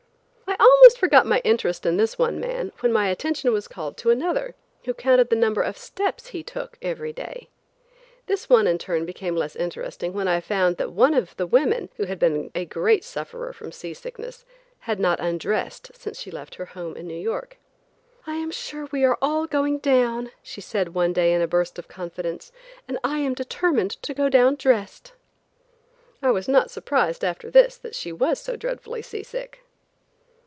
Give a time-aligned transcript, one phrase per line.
[0.47, 4.09] I almost forgot my interest in this one man, when my attention was called to
[4.09, 7.49] another, who counted the number of steps he took every day.
[8.25, 11.89] This one in turn became less interesting when I found that one of the women,
[11.95, 14.43] who had been a great sufferer from sea sickness,
[14.79, 17.57] had not undressed since she left her home in New York.
[18.27, 21.79] "I am sure we are all going down," she said one day in a burst
[21.79, 22.51] of confidence,
[22.87, 25.13] "and I am determined to go down dressed!"
[26.21, 29.59] I was not surprised after this that she was so dreadfully sea sick.